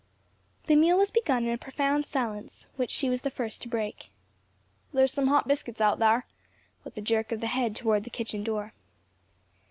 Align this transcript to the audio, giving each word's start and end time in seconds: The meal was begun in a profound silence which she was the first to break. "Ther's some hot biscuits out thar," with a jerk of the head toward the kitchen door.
The 0.65 0.75
meal 0.75 0.97
was 0.97 1.11
begun 1.11 1.43
in 1.43 1.51
a 1.53 1.59
profound 1.59 2.07
silence 2.07 2.65
which 2.75 2.89
she 2.89 3.07
was 3.07 3.21
the 3.21 3.29
first 3.29 3.61
to 3.61 3.67
break. 3.67 4.09
"Ther's 4.95 5.13
some 5.13 5.27
hot 5.27 5.47
biscuits 5.47 5.79
out 5.79 5.99
thar," 5.99 6.25
with 6.83 6.97
a 6.97 7.01
jerk 7.01 7.31
of 7.31 7.39
the 7.39 7.45
head 7.45 7.75
toward 7.75 8.03
the 8.03 8.09
kitchen 8.09 8.43
door. 8.43 8.73